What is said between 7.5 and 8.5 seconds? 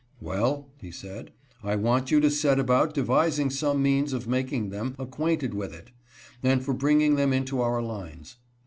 our lines."